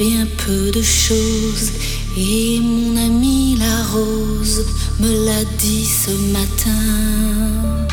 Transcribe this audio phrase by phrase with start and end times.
[0.00, 1.72] Bien peu de choses
[2.16, 4.64] et mon ami la rose
[4.98, 7.86] me l'a dit ce matin.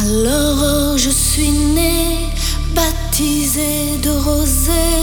[0.00, 2.28] Alors je suis née,
[2.76, 5.02] baptisée de rosée,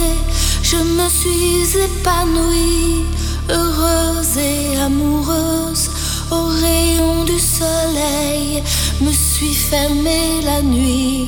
[0.63, 3.03] je me suis épanouie,
[3.49, 5.89] heureuse et amoureuse,
[6.31, 8.63] au rayon du soleil,
[9.01, 11.27] me suis fermée la nuit,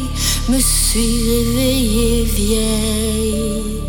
[0.49, 3.81] me suis réveillée vieille.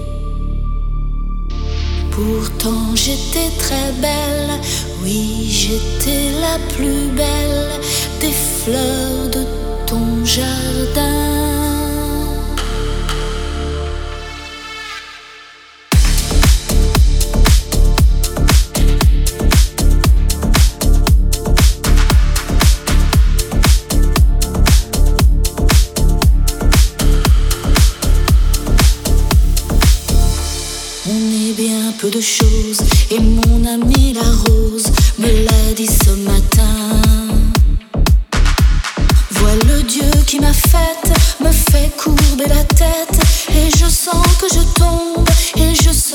[2.10, 4.60] Pourtant j'étais très belle,
[5.02, 7.70] oui j'étais la plus belle
[8.20, 9.44] des fleurs de
[9.86, 10.63] ton jardin.
[31.66, 34.84] Bien peu de choses et mon ami la rose
[35.18, 37.00] me l'a dit ce matin.
[39.30, 44.46] Vois le Dieu qui m'a faite, me fait courber la tête et je sens que
[44.54, 45.26] je tombe
[45.56, 46.13] et je sens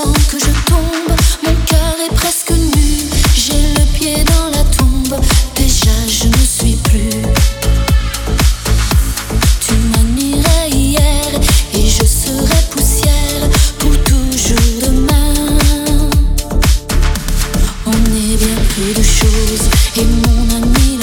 [18.79, 19.69] peu de choses.
[19.97, 20.98] Et mon amie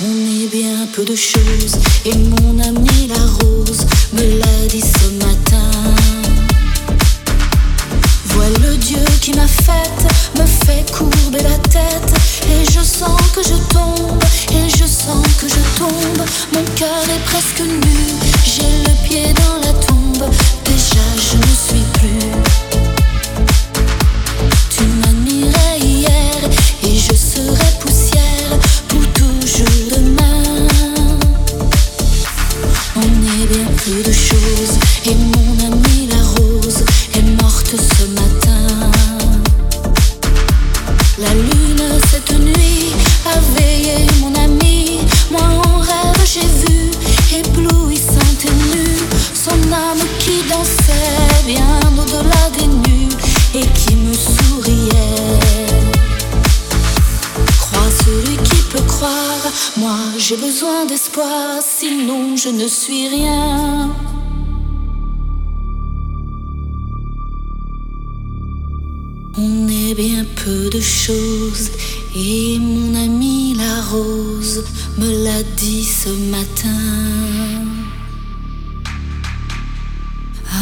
[0.00, 5.24] On est bien peu de choses et mon ami la rose me l'a dit ce
[5.24, 5.70] matin.
[8.26, 12.12] Vois le Dieu qui m'a faite, me fait courber la tête
[12.50, 16.26] et je sens que je tombe et je sens que je tombe.
[16.52, 18.18] Mon cœur est presque nu,
[59.76, 63.90] Moi j'ai besoin d'espoir, sinon je ne suis rien.
[69.36, 71.70] On est bien peu de choses
[72.14, 74.64] et mon ami la rose
[74.98, 77.14] me l'a dit ce matin.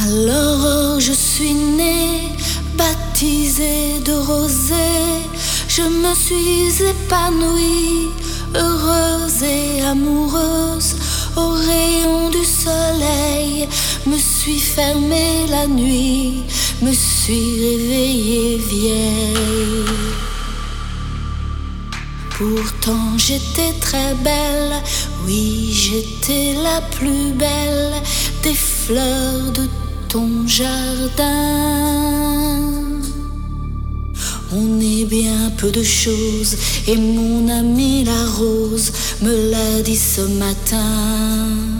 [0.04, 2.30] Alors je suis née,
[2.76, 5.20] baptisée de rosée,
[5.68, 8.08] je me suis épanouie,
[8.54, 10.96] heureuse et amoureuse,
[11.36, 13.68] au rayon du soleil,
[14.06, 16.42] me suis fermée la nuit,
[16.82, 19.84] me suis réveillée vieille.
[22.36, 24.72] Pourtant j'étais très belle,
[25.24, 27.92] oui j'étais la plus belle
[28.42, 29.68] des fleurs de
[30.08, 31.32] ton jardin.
[35.04, 36.56] Bien peu de choses
[36.86, 41.71] et mon ami la rose me l'a dit ce matin.